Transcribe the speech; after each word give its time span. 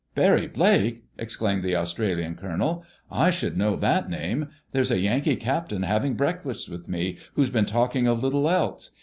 "Barry 0.15 0.47
Blake!" 0.47 1.03
exclaimed 1.19 1.61
the 1.61 1.75
Australian 1.75 2.33
colonel. 2.33 2.83
"I 3.11 3.29
should 3.29 3.55
know 3.55 3.75
that 3.75 4.09
name. 4.09 4.47
There's 4.71 4.89
a 4.89 4.97
Yankee 4.97 5.35
captain 5.35 5.83
having 5.83 6.15
breakfast 6.15 6.69
with 6.69 6.89
me, 6.89 7.19
who's 7.35 7.51
been 7.51 7.65
talking 7.65 8.07
of 8.07 8.23
little 8.23 8.49
else. 8.49 8.95